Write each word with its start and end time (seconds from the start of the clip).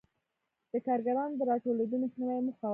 د 0.71 0.73
کارګرانو 0.85 1.37
د 1.39 1.41
راټولېدو 1.49 1.95
مخنیوی 2.03 2.35
یې 2.39 2.45
موخه 2.47 2.67
و. 2.67 2.69